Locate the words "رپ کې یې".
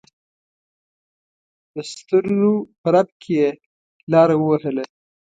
2.93-3.49